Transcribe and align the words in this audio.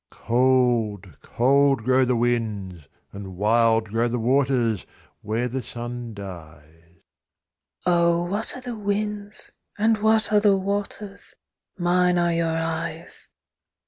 45 0.09 0.25
Cold, 0.27 1.17
cold, 1.21 1.83
grow 1.83 2.03
the 2.05 2.15
winds, 2.15 2.87
And 3.13 3.37
wild 3.37 3.89
grow 3.89 4.07
the 4.07 4.17
waters, 4.17 4.87
Where 5.21 5.47
the 5.47 5.61
sun 5.61 6.15
dies: 6.15 7.01
Oh! 7.85 8.23
what 8.25 8.55
are 8.57 8.61
the 8.61 8.75
winds? 8.79 9.51
And 9.77 9.99
what 10.01 10.33
are 10.33 10.39
the 10.39 10.57
waters? 10.57 11.35
Mine 11.77 12.17
are 12.17 12.33
your 12.33 12.57
eyes 12.57 13.27